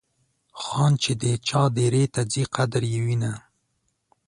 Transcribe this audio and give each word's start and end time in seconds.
خان 0.63 0.91
چې 1.03 1.11
د 1.21 1.23
چا 1.47 1.61
دیرې 1.77 2.03
ته 2.13 2.21
ځي 2.31 2.43
قدر 2.55 2.83
یې 2.93 2.99
وینه. 3.05 3.33